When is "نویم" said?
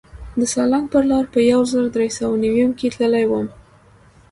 2.43-2.71